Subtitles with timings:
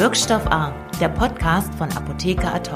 [0.00, 2.70] Wirkstoff A, der Podcast von Apotheker Ad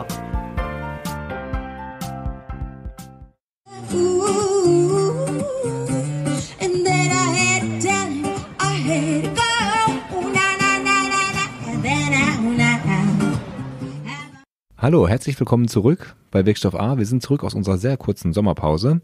[14.77, 16.98] Hallo, herzlich willkommen zurück bei Wirkstoff A.
[16.98, 19.01] Wir sind zurück aus unserer sehr kurzen Sommerpause.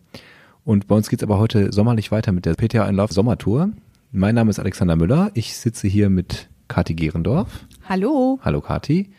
[0.66, 3.70] Und bei uns geht's aber heute sommerlich weiter mit der PTA in Love Sommertour.
[4.12, 5.30] Mein Name ist Alexander Müller.
[5.32, 7.66] Ich sitze hier mit Kati Gerendorf.
[7.90, 8.38] Hallo.
[8.44, 9.10] Hallo Kati.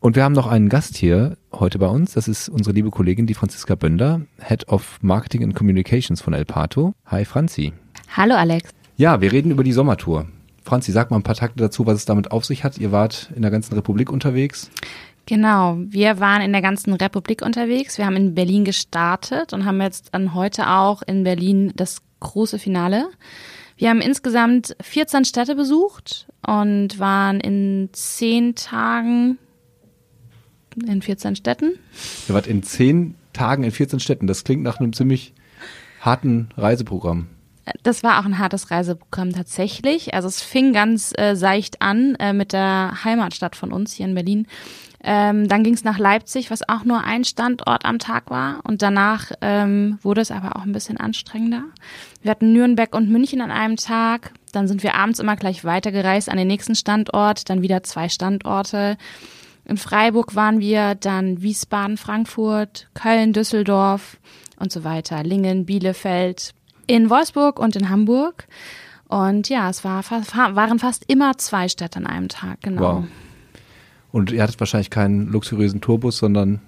[0.00, 2.12] Und wir haben noch einen Gast hier heute bei uns.
[2.12, 6.44] Das ist unsere liebe Kollegin, die Franziska Bönder, Head of Marketing and Communications von El
[6.44, 6.92] Pato.
[7.06, 7.72] Hi Franzi.
[8.14, 8.68] Hallo Alex.
[8.98, 10.26] Ja, wir reden über die Sommertour.
[10.62, 12.76] Franzi, sag mal ein paar Takte dazu, was es damit auf sich hat.
[12.76, 14.70] Ihr wart in der ganzen Republik unterwegs.
[15.24, 17.96] Genau, wir waren in der ganzen Republik unterwegs.
[17.96, 22.58] Wir haben in Berlin gestartet und haben jetzt an heute auch in Berlin das große
[22.58, 23.08] Finale.
[23.78, 29.38] Wir haben insgesamt 14 Städte besucht und waren in zehn Tagen
[30.86, 31.78] in 14 Städten.
[32.28, 34.26] Ihr wart in zehn Tagen in 14 Städten.
[34.26, 35.32] Das klingt nach einem ziemlich
[36.00, 37.28] harten Reiseprogramm.
[37.82, 40.14] Das war auch ein hartes Reiseprogramm tatsächlich.
[40.14, 44.14] Also es fing ganz äh, seicht an äh, mit der Heimatstadt von uns hier in
[44.14, 44.46] Berlin.
[45.02, 48.60] Ähm, dann ging es nach Leipzig, was auch nur ein Standort am Tag war.
[48.64, 51.64] Und danach ähm, wurde es aber auch ein bisschen anstrengender.
[52.22, 54.32] Wir hatten Nürnberg und München an einem Tag.
[54.52, 57.48] Dann sind wir abends immer gleich weitergereist an den nächsten Standort.
[57.48, 58.96] Dann wieder zwei Standorte.
[59.64, 64.16] In Freiburg waren wir, dann Wiesbaden, Frankfurt, Köln, Düsseldorf
[64.58, 65.22] und so weiter.
[65.22, 66.54] Lingen, Bielefeld,
[66.88, 68.48] in Wolfsburg und in Hamburg.
[69.06, 72.80] Und ja, es war, waren fast immer zwei Städte an einem Tag, genau.
[72.80, 73.04] Wow.
[74.10, 76.60] Und ihr hattet wahrscheinlich keinen luxuriösen Tourbus, sondern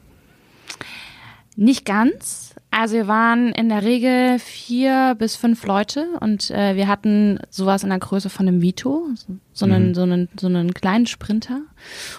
[1.57, 2.55] nicht ganz.
[2.71, 7.83] Also wir waren in der Regel vier bis fünf Leute und äh, wir hatten sowas
[7.83, 9.09] in der Größe von einem Vito,
[9.53, 9.95] so einen, mhm.
[9.95, 11.63] so einen, so einen kleinen Sprinter.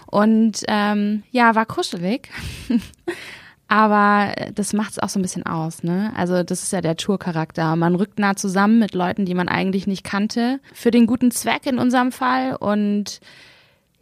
[0.08, 2.30] Und ähm, ja, war kuschelig.
[3.72, 6.12] Aber das macht es auch so ein bisschen aus, ne?
[6.18, 7.78] Also das ist ja der Tourcharakter.
[7.78, 11.66] Man rückt nah zusammen mit Leuten, die man eigentlich nicht kannte, für den guten Zweck
[11.66, 13.22] in unserem Fall und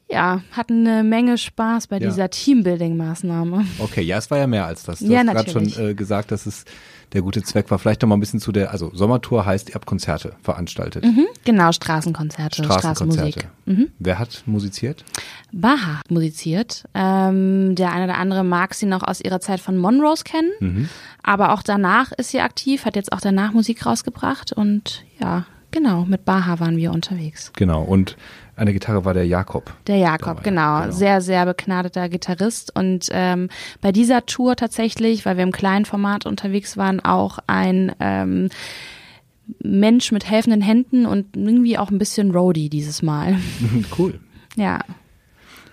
[0.10, 2.10] ja, hatten eine Menge Spaß bei ja.
[2.10, 3.64] dieser Teambuilding-Maßnahme.
[3.78, 5.02] Okay, ja, es war ja mehr als das.
[5.02, 6.66] Du ja, hast gerade schon äh, gesagt, dass es
[7.14, 7.80] der gute Zweck war.
[7.80, 11.04] Vielleicht noch mal ein bisschen zu der, also Sommertour heißt, ihr habt Konzerte veranstaltet.
[11.04, 13.46] Mhm, genau, Straßenkonzerte, Straßenkonzerte.
[13.66, 13.90] Mhm.
[14.00, 15.04] Wer hat musiziert?
[15.52, 16.86] Baha musiziert.
[16.94, 20.52] Ähm, der eine oder andere mag sie noch aus ihrer Zeit von Monrose kennen.
[20.60, 20.90] Mhm.
[21.24, 26.06] Aber auch danach ist sie aktiv, hat jetzt auch danach Musik rausgebracht und ja, genau,
[26.06, 27.52] mit Baha waren wir unterwegs.
[27.56, 28.18] Genau, und
[28.60, 29.74] an der Gitarre war der Jakob.
[29.88, 30.82] Der Jakob, genau.
[30.82, 30.92] genau.
[30.92, 32.76] Sehr, sehr begnadeter Gitarrist.
[32.76, 33.50] Und ähm,
[33.82, 38.50] bei dieser Tour tatsächlich, weil wir im kleinen Format unterwegs waren, auch ein ähm,
[39.64, 43.38] Mensch mit helfenden Händen und irgendwie auch ein bisschen Roadie dieses Mal.
[43.98, 44.20] Cool.
[44.56, 44.80] Ja.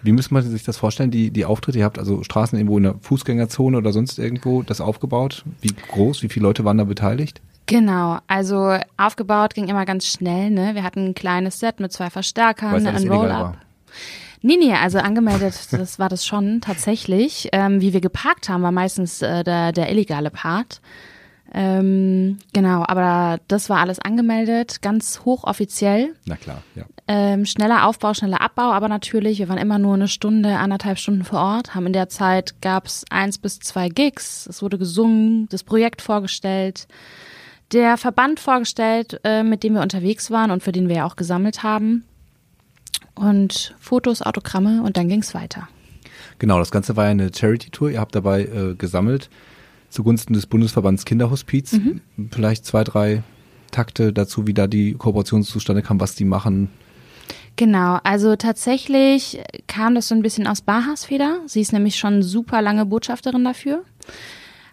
[0.02, 1.78] Wie muss man sich das vorstellen, die, die Auftritte?
[1.78, 5.44] Ihr habt also Straßen irgendwo in der Fußgängerzone oder sonst irgendwo das aufgebaut.
[5.60, 7.40] Wie groß, wie viele Leute waren da beteiligt?
[7.66, 10.50] Genau, also aufgebaut ging immer ganz schnell.
[10.50, 10.74] Ne?
[10.74, 13.58] Wir hatten ein kleines Set mit zwei Verstärkern, ein Roll-Up.
[14.42, 17.48] Nee, nee, also angemeldet, das war das schon tatsächlich.
[17.52, 20.80] Ähm, wie wir geparkt haben, war meistens äh, der, der illegale Part.
[21.52, 26.14] Ähm, genau, aber das war alles angemeldet, ganz hochoffiziell.
[26.24, 26.84] Na klar, ja.
[27.08, 31.24] Ähm, schneller Aufbau, schneller Abbau, aber natürlich, wir waren immer nur eine Stunde, anderthalb Stunden
[31.24, 35.48] vor Ort, haben in der Zeit gab es eins bis zwei Gigs, es wurde gesungen,
[35.48, 36.88] das Projekt vorgestellt
[37.72, 41.16] der Verband vorgestellt, äh, mit dem wir unterwegs waren und für den wir ja auch
[41.16, 42.04] gesammelt haben.
[43.14, 45.68] Und Fotos, Autogramme und dann ging es weiter.
[46.38, 47.90] Genau, das Ganze war ja eine Charity-Tour.
[47.90, 49.30] Ihr habt dabei äh, gesammelt
[49.88, 51.72] zugunsten des Bundesverbands Kinderhospiz.
[51.72, 52.00] Mhm.
[52.30, 53.22] Vielleicht zwei, drei
[53.70, 56.70] Takte dazu, wie da die Kooperation zustande kam, was die machen.
[57.56, 61.40] Genau, also tatsächlich kam das so ein bisschen aus Bahas Feder.
[61.46, 63.82] Sie ist nämlich schon super lange Botschafterin dafür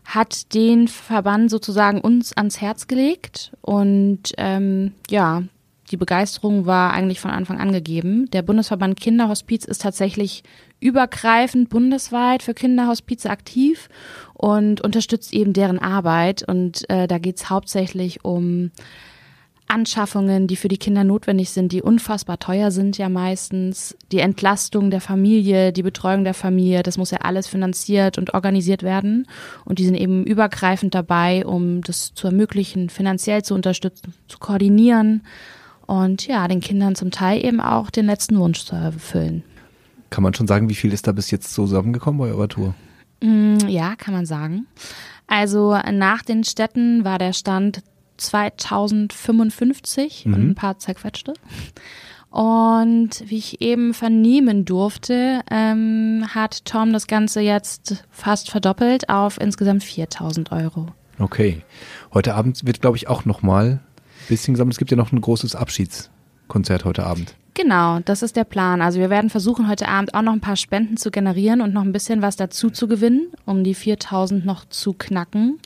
[0.05, 5.43] hat den Verband sozusagen uns ans Herz gelegt und ähm, ja,
[5.91, 8.29] die Begeisterung war eigentlich von Anfang an gegeben.
[8.31, 10.43] Der Bundesverband Kinderhospiz ist tatsächlich
[10.79, 13.89] übergreifend bundesweit für Kinderhospize aktiv
[14.33, 16.43] und unterstützt eben deren Arbeit.
[16.47, 18.71] Und äh, da geht es hauptsächlich um
[19.73, 24.91] Anschaffungen, die für die Kinder notwendig sind, die unfassbar teuer sind ja meistens, die Entlastung
[24.91, 29.27] der Familie, die Betreuung der Familie, das muss ja alles finanziert und organisiert werden.
[29.65, 35.23] Und die sind eben übergreifend dabei, um das zu ermöglichen, finanziell zu unterstützen, zu koordinieren
[35.87, 39.43] und ja, den Kindern zum Teil eben auch den letzten Wunsch zu erfüllen.
[40.11, 42.75] Kann man schon sagen, wie viel ist da bis jetzt zusammengekommen bei eurer Tour?
[43.21, 44.67] Mm, ja, kann man sagen.
[45.25, 47.81] Also nach den Städten war der Stand
[48.17, 50.33] 2055 mhm.
[50.33, 51.33] und ein paar zerquetschte.
[52.29, 59.39] Und wie ich eben vernehmen durfte, ähm, hat Tom das Ganze jetzt fast verdoppelt auf
[59.39, 60.87] insgesamt 4000 Euro.
[61.19, 61.61] Okay.
[62.11, 63.79] Heute Abend wird, glaube ich, auch nochmal ein
[64.27, 64.73] bisschen gesammelt.
[64.73, 67.35] Es gibt ja noch ein großes Abschiedskonzert heute Abend.
[67.53, 68.81] Genau, das ist der Plan.
[68.81, 71.83] Also wir werden versuchen, heute Abend auch noch ein paar Spenden zu generieren und noch
[71.83, 75.59] ein bisschen was dazu zu gewinnen, um die 4000 noch zu knacken.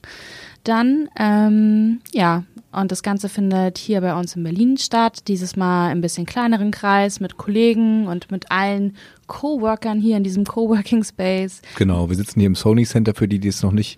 [0.67, 2.43] Dann, ähm, ja,
[2.73, 5.29] und das Ganze findet hier bei uns in Berlin statt.
[5.29, 8.97] Dieses Mal ein bisschen kleineren Kreis mit Kollegen und mit allen
[9.27, 11.61] Coworkern hier in diesem Coworking Space.
[11.77, 13.97] Genau, wir sitzen hier im Sony Center für die, die es noch nicht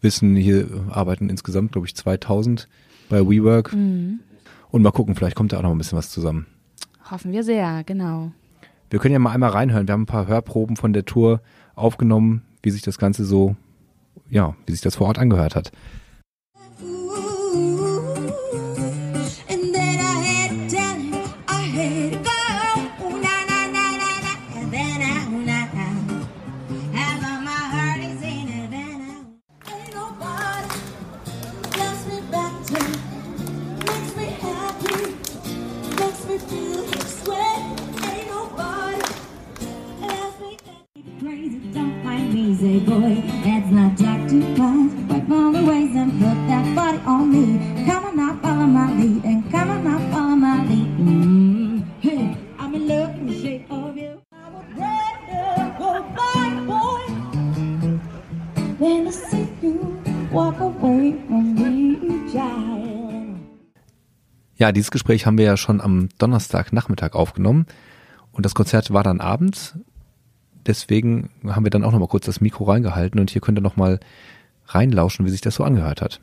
[0.00, 0.34] wissen.
[0.34, 2.68] Hier arbeiten insgesamt, glaube ich, 2000
[3.10, 3.74] bei WeWork.
[3.74, 4.20] Mhm.
[4.70, 6.46] Und mal gucken, vielleicht kommt da auch noch ein bisschen was zusammen.
[7.10, 8.32] Hoffen wir sehr, genau.
[8.88, 9.86] Wir können ja mal einmal reinhören.
[9.86, 11.42] Wir haben ein paar Hörproben von der Tour
[11.74, 13.56] aufgenommen, wie sich das Ganze so,
[14.28, 15.72] ja, wie sich das vor Ort angehört hat.
[58.88, 59.98] Than to see you
[60.32, 63.38] walk away from me, child.
[64.56, 67.66] Ja, dieses Gespräch haben wir ja schon am Donnerstagnachmittag aufgenommen.
[68.32, 69.76] Und das Konzert war dann abends
[70.68, 73.62] deswegen haben wir dann auch noch mal kurz das Mikro reingehalten und hier könnt ihr
[73.62, 73.98] noch mal
[74.66, 76.20] reinlauschen, wie sich das so angehört hat.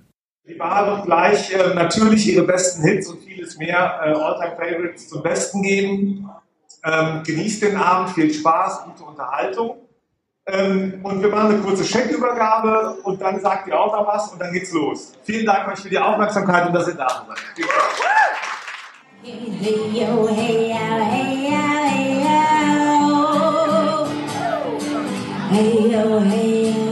[0.48, 5.10] Die Bar wird gleich äh, natürlich ihre besten Hits und vieles mehr äh, Alltime Favorites
[5.10, 6.30] zum Besten geben.
[6.84, 9.78] Ähm, genießt den Abend, viel Spaß, gute Unterhaltung.
[10.48, 14.40] Ähm, und wir machen eine kurze Scheckübergabe und dann sagt ihr auch noch was und
[14.40, 15.14] dann geht's los.
[15.24, 17.38] Vielen Dank euch für die Aufmerksamkeit und dass ihr da seid.
[19.24, 21.56] Hey, hey, yo, hey, yo, hey, yo.
[25.50, 26.85] Hey yo, hey yo,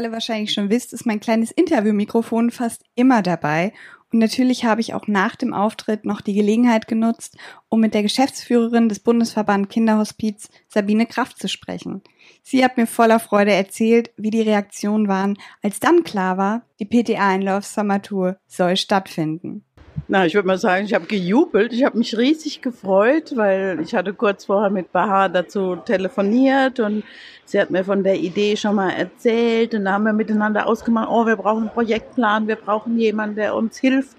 [0.00, 3.72] mittlerweile wahrscheinlich schon wisst, ist mein kleines Interviewmikrofon fast immer dabei.
[4.12, 7.36] Und natürlich habe ich auch nach dem Auftritt noch die Gelegenheit genutzt,
[7.68, 12.02] um mit der Geschäftsführerin des Bundesverband Kinderhospiz, Sabine Kraft, zu sprechen.
[12.42, 16.86] Sie hat mir voller Freude erzählt, wie die Reaktionen waren, als dann klar war, die
[16.86, 19.64] PTA in Love Summer Tour soll stattfinden.
[20.08, 21.72] Na, ich würde mal sagen, ich habe gejubelt.
[21.72, 27.04] Ich habe mich riesig gefreut, weil ich hatte kurz vorher mit Bahar dazu telefoniert und
[27.44, 31.08] sie hat mir von der Idee schon mal erzählt und da haben wir miteinander ausgemacht,
[31.10, 34.16] oh, wir brauchen einen Projektplan, wir brauchen jemanden, der uns hilft,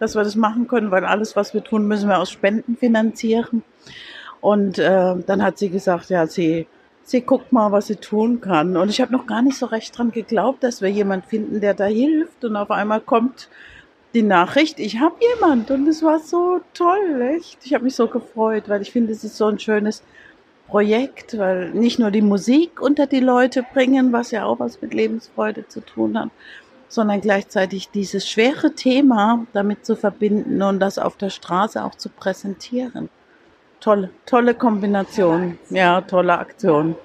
[0.00, 3.62] dass wir das machen können, weil alles, was wir tun, müssen wir aus Spenden finanzieren.
[4.40, 6.66] Und äh, dann hat sie gesagt, ja, sie,
[7.02, 8.76] sie guckt mal, was sie tun kann.
[8.76, 11.74] Und ich habe noch gar nicht so recht dran geglaubt, dass wir jemanden finden, der
[11.74, 12.44] da hilft.
[12.44, 13.48] Und auf einmal kommt
[14.14, 17.58] die Nachricht, ich habe jemand und es war so toll, echt.
[17.64, 20.02] Ich habe mich so gefreut, weil ich finde, es ist so ein schönes
[20.66, 24.94] Projekt, weil nicht nur die Musik unter die Leute bringen, was ja auch was mit
[24.94, 26.30] Lebensfreude zu tun hat,
[26.88, 32.08] sondern gleichzeitig dieses schwere Thema damit zu verbinden und das auf der Straße auch zu
[32.08, 33.08] präsentieren.
[33.80, 36.96] Tolle, tolle Kombination, ja, tolle Aktion.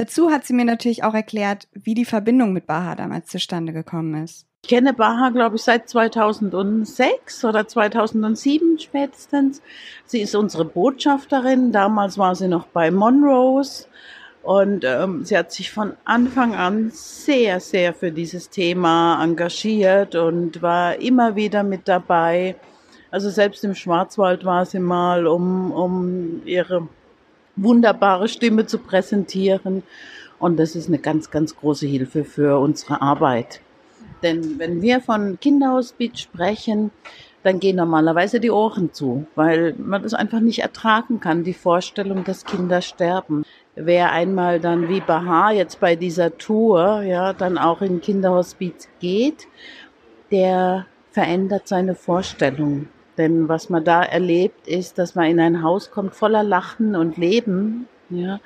[0.00, 4.24] Dazu hat sie mir natürlich auch erklärt, wie die Verbindung mit Baha damals zustande gekommen
[4.24, 4.46] ist.
[4.62, 9.60] Ich kenne Baha, glaube ich, seit 2006 oder 2007 spätestens.
[10.06, 11.70] Sie ist unsere Botschafterin.
[11.70, 13.88] Damals war sie noch bei Monrose.
[14.42, 20.62] Und ähm, sie hat sich von Anfang an sehr, sehr für dieses Thema engagiert und
[20.62, 22.56] war immer wieder mit dabei.
[23.10, 26.88] Also selbst im Schwarzwald war sie mal, um, um ihre
[27.56, 29.82] wunderbare Stimme zu präsentieren.
[30.38, 33.60] Und das ist eine ganz, ganz große Hilfe für unsere Arbeit.
[34.22, 36.90] Denn wenn wir von Kinderhospiz sprechen,
[37.42, 42.24] dann gehen normalerweise die Ohren zu, weil man das einfach nicht ertragen kann, die Vorstellung,
[42.24, 43.44] dass Kinder sterben.
[43.76, 49.46] Wer einmal dann wie Bahar jetzt bei dieser Tour, ja, dann auch in Kinderhospiz geht,
[50.30, 52.88] der verändert seine Vorstellung.
[53.20, 57.18] Denn was man da erlebt, ist, dass man in ein Haus kommt voller Lachen und
[57.18, 58.40] Leben, ja,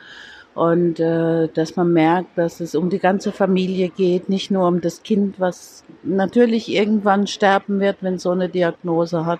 [0.57, 4.81] und äh, dass man merkt, dass es um die ganze Familie geht, nicht nur um
[4.81, 9.38] das Kind, was natürlich irgendwann sterben wird, wenn so eine Diagnose hat,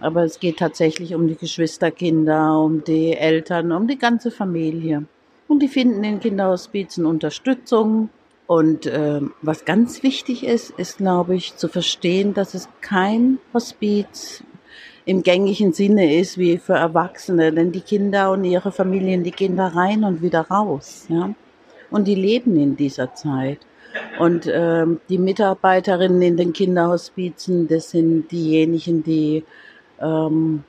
[0.00, 5.04] aber es geht tatsächlich um die Geschwisterkinder, um die Eltern, um die ganze Familie.
[5.48, 8.08] Und die finden in Kinderhospizen Unterstützung.
[8.46, 14.44] Und äh, was ganz wichtig ist, ist, glaube ich, zu verstehen, dass es kein Hospiz
[15.04, 19.56] im gängigen Sinne ist wie für Erwachsene, denn die Kinder und ihre Familien, die gehen
[19.56, 21.34] da rein und wieder raus, ja.
[21.90, 23.60] Und die leben in dieser Zeit.
[24.18, 29.44] Und ähm, die Mitarbeiterinnen in den Kinderhospizen, das sind diejenigen, die
[30.00, 30.64] ähm,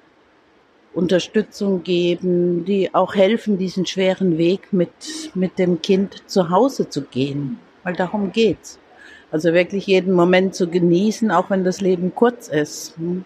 [0.93, 7.01] Unterstützung geben, die auch helfen, diesen schweren Weg mit, mit dem Kind zu Hause zu
[7.01, 7.59] gehen.
[7.87, 8.79] Weil darum geht's.
[9.31, 12.97] Also wirklich jeden Moment zu genießen, auch wenn das Leben kurz ist.
[12.97, 13.23] Hm.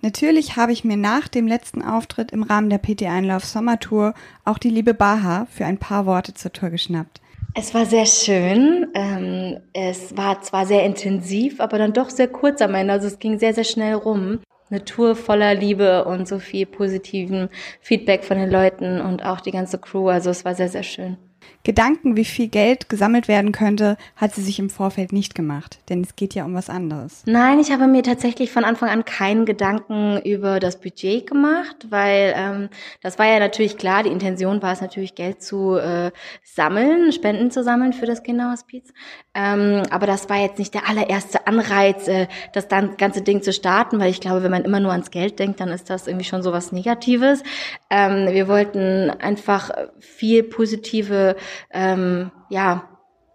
[0.00, 4.14] Natürlich habe ich mir nach dem letzten Auftritt im Rahmen der PT Einlauf Sommertour
[4.46, 7.20] auch die liebe Baha für ein paar Worte zur Tour geschnappt.
[7.54, 8.86] Es war sehr schön.
[8.94, 12.94] Ähm, es war zwar sehr intensiv, aber dann doch sehr kurz am Ende.
[12.94, 14.38] Also es ging sehr, sehr schnell rum.
[14.70, 17.50] Eine Tour voller Liebe und so viel positiven
[17.82, 20.08] Feedback von den Leuten und auch die ganze Crew.
[20.08, 21.18] Also es war sehr, sehr schön.
[21.62, 26.00] Gedanken, wie viel Geld gesammelt werden könnte, hat sie sich im Vorfeld nicht gemacht, denn
[26.00, 27.22] es geht ja um was anderes.
[27.26, 32.32] Nein, ich habe mir tatsächlich von Anfang an keinen Gedanken über das Budget gemacht, weil
[32.34, 32.68] ähm,
[33.02, 36.12] das war ja natürlich klar, die Intention war es natürlich Geld zu äh,
[36.42, 38.92] sammeln, Spenden zu sammeln für das Kinderhospiz.
[39.34, 43.52] Ähm, aber das war jetzt nicht der allererste Anreiz, äh, das dann, ganze Ding zu
[43.52, 46.24] starten, weil ich glaube, wenn man immer nur ans Geld denkt, dann ist das irgendwie
[46.24, 47.42] schon so was Negatives.
[47.90, 51.36] Ähm, wir wollten einfach viel positive
[51.72, 52.90] ähm, ja,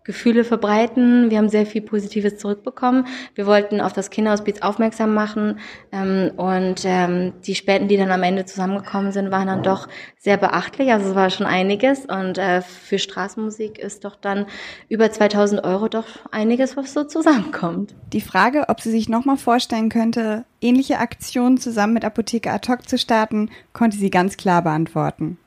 [0.06, 1.32] Gefühle verbreiten.
[1.32, 3.08] Wir haben sehr viel Positives zurückbekommen.
[3.34, 5.60] Wir wollten auf das Kinderhospiz aufmerksam machen
[5.92, 9.88] ähm, und ähm, die Spenden, die dann am Ende zusammengekommen sind, waren dann doch
[10.20, 10.92] sehr beachtlich.
[10.92, 14.46] Also es war schon einiges und äh, für Straßenmusik ist doch dann
[14.90, 17.96] über 2000 Euro doch einiges, was so zusammenkommt.
[18.14, 22.88] Die Frage, ob sie sich nochmal vorstellen könnte, ähnliche Aktionen zusammen mit Apotheke Ad hoc
[22.88, 25.40] zu starten, konnte sie ganz klar beantworten.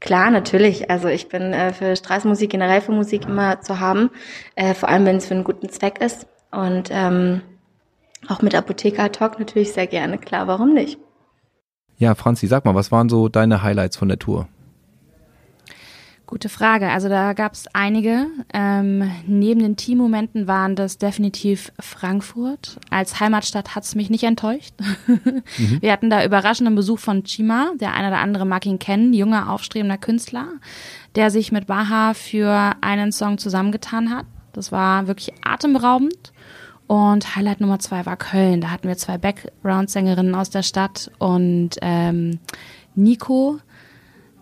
[0.00, 0.90] Klar, natürlich.
[0.90, 4.10] Also ich bin äh, für Straßenmusik, generell für Musik immer zu haben,
[4.54, 6.26] äh, vor allem wenn es für einen guten Zweck ist.
[6.50, 7.42] Und ähm,
[8.28, 10.98] auch mit Apotheker Talk natürlich sehr gerne, klar, warum nicht?
[11.98, 14.48] Ja, Franzi, sag mal, was waren so deine Highlights von der Tour?
[16.28, 16.90] Gute Frage.
[16.90, 18.26] Also da gab es einige.
[18.52, 22.78] Ähm, neben den Teammomenten waren das definitiv Frankfurt.
[22.90, 24.74] Als Heimatstadt hat es mich nicht enttäuscht.
[25.06, 25.42] mhm.
[25.80, 27.70] Wir hatten da überraschenden Besuch von Chima.
[27.80, 30.48] Der eine oder andere mag ihn kennen, junger, aufstrebender Künstler,
[31.14, 34.26] der sich mit Baha für einen Song zusammengetan hat.
[34.52, 36.34] Das war wirklich atemberaubend.
[36.86, 38.60] Und Highlight Nummer zwei war Köln.
[38.60, 42.38] Da hatten wir zwei Background-Sängerinnen aus der Stadt und ähm,
[42.94, 43.60] Nico,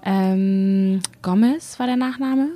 [0.07, 2.49] ähm, Gomez war der Nachname.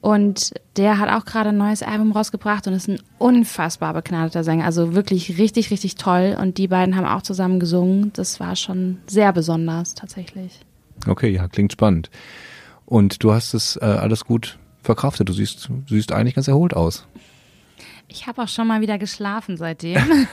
[0.00, 4.66] Und der hat auch gerade ein neues Album rausgebracht und ist ein unfassbar begnadeter Sänger.
[4.66, 6.36] Also wirklich richtig, richtig toll.
[6.38, 8.12] Und die beiden haben auch zusammen gesungen.
[8.12, 10.60] Das war schon sehr besonders tatsächlich.
[11.06, 12.10] Okay, ja, klingt spannend.
[12.84, 15.28] Und du hast es äh, alles gut verkraftet.
[15.30, 17.06] Du siehst, du siehst eigentlich ganz erholt aus.
[18.08, 19.98] Ich habe auch schon mal wieder geschlafen seitdem.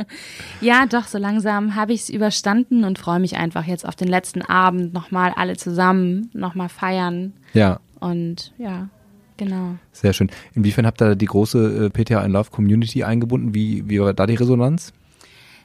[0.60, 4.08] ja, doch, so langsam habe ich es überstanden und freue mich einfach jetzt auf den
[4.08, 7.32] letzten Abend nochmal alle zusammen, nochmal feiern.
[7.54, 7.80] Ja.
[8.00, 8.88] Und ja,
[9.36, 9.76] genau.
[9.92, 10.30] Sehr schön.
[10.54, 13.54] Inwiefern habt ihr die große äh, PTA in Love Community eingebunden?
[13.54, 14.92] Wie, wie war da die Resonanz?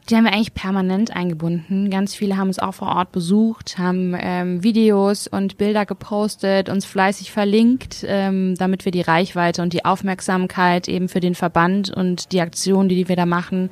[0.09, 1.89] Die haben wir eigentlich permanent eingebunden.
[1.89, 6.85] Ganz viele haben uns auch vor Ort besucht, haben ähm, Videos und Bilder gepostet, uns
[6.85, 12.33] fleißig verlinkt, ähm, damit wir die Reichweite und die Aufmerksamkeit eben für den Verband und
[12.33, 13.69] die Aktionen, die wir da machen,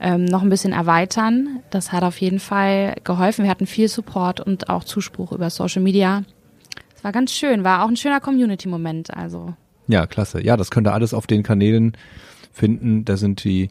[0.00, 1.60] ähm, noch ein bisschen erweitern.
[1.70, 3.44] Das hat auf jeden Fall geholfen.
[3.44, 6.24] Wir hatten viel Support und auch Zuspruch über Social Media.
[6.96, 9.14] Es war ganz schön, war auch ein schöner Community-Moment.
[9.14, 9.54] Also.
[9.86, 10.42] Ja, klasse.
[10.44, 11.96] Ja, das könnt ihr alles auf den Kanälen
[12.52, 13.04] finden.
[13.04, 13.70] Da sind die,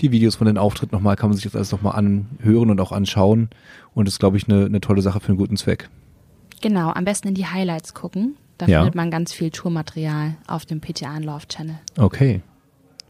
[0.00, 2.92] die Videos von den Auftritten nochmal, kann man sich das alles nochmal anhören und auch
[2.92, 3.50] anschauen.
[3.94, 5.88] Und das ist, glaube ich, eine, eine tolle Sache für einen guten Zweck.
[6.60, 8.36] Genau, am besten in die Highlights gucken.
[8.58, 8.80] Da ja.
[8.80, 11.78] findet man ganz viel Tourmaterial auf dem PTA Love Channel.
[11.96, 12.42] Okay.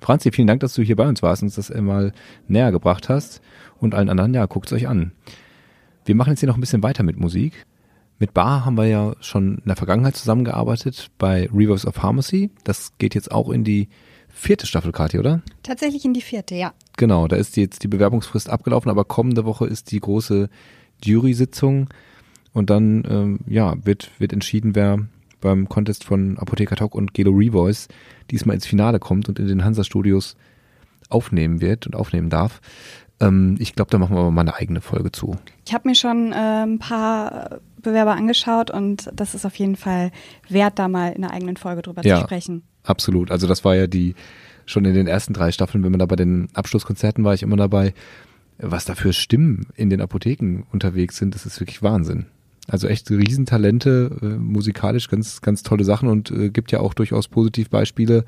[0.01, 2.13] Franzi, vielen Dank, dass du hier bei uns warst und uns das mal
[2.49, 3.43] näher gebracht hast.
[3.79, 5.13] Und allen anderen, ja, guckt es euch an.
[6.05, 7.67] Wir machen jetzt hier noch ein bisschen weiter mit Musik.
[8.19, 12.51] Mit Bar haben wir ja schon in der Vergangenheit zusammengearbeitet bei Reverse of Pharmacy.
[12.65, 13.89] Das geht jetzt auch in die
[14.41, 15.43] vierte Staffel, Kathi, oder?
[15.63, 16.73] Tatsächlich in die vierte, ja.
[16.97, 20.49] Genau, da ist jetzt die Bewerbungsfrist abgelaufen, aber kommende Woche ist die große
[21.05, 21.89] Jury-Sitzung
[22.53, 24.99] und dann ähm, ja, wird, wird entschieden, wer
[25.41, 27.89] beim Contest von Apotheker Talk und Gelo Revoice
[28.31, 30.37] diesmal ins Finale kommt und in den Hansa Studios
[31.09, 32.61] aufnehmen wird und aufnehmen darf.
[33.21, 35.37] Ähm, ich glaube, da machen wir mal eine eigene Folge zu.
[35.67, 40.11] Ich habe mir schon äh, ein paar Bewerber angeschaut und das ist auf jeden Fall
[40.49, 42.17] wert, da mal in einer eigenen Folge drüber Ja.
[42.17, 42.63] zu sprechen.
[42.83, 43.31] Absolut.
[43.31, 44.15] Also das war ja die
[44.67, 47.57] schon in den ersten drei Staffeln, wenn man da bei den Abschlusskonzerten war ich immer
[47.57, 47.93] dabei,
[48.59, 52.27] was da für Stimmen in den Apotheken unterwegs sind, das ist wirklich Wahnsinn.
[52.69, 57.27] Also echt Riesentalente, äh, musikalisch ganz, ganz tolle Sachen und äh, gibt ja auch durchaus
[57.27, 58.25] Positivbeispiele,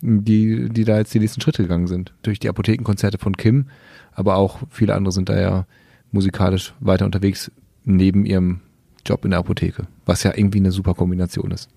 [0.00, 2.14] die, die da jetzt die nächsten Schritte gegangen sind.
[2.22, 3.66] Durch die Apothekenkonzerte von Kim,
[4.12, 5.66] aber auch viele andere sind da ja
[6.12, 7.50] musikalisch weiter unterwegs
[7.84, 8.60] neben ihrem
[9.04, 11.68] Job in der Apotheke, was ja irgendwie eine super Kombination ist.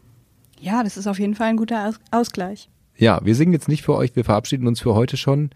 [0.62, 2.70] Ja, das ist auf jeden Fall ein guter Aus Ausgleich.
[2.96, 5.50] Ja, wir singen jetzt nicht für euch, wir verabschieden uns für heute schon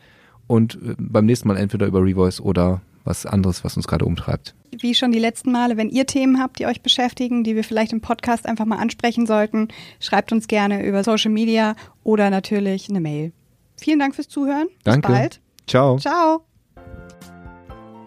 [0.47, 4.55] und äh, beim nächsten Mal entweder über Revoice oder was anderes, was uns gerade umtreibt.
[4.71, 7.93] Wie schon die letzten Male, wenn ihr Themen habt, die euch beschäftigen, die wir vielleicht
[7.93, 9.67] im Podcast einfach mal ansprechen sollten,
[9.99, 13.31] schreibt uns gerne über Social Media oder natürlich eine Mail.
[13.77, 14.67] Vielen Dank fürs Zuhören.
[14.83, 15.07] Danke.
[15.07, 15.41] Bis bald.
[15.67, 15.99] Ciao.
[15.99, 16.45] Ciao.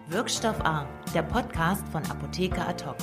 [0.09, 2.97] Wirkstoff A, der Podcast von Apotheker Ad hoc.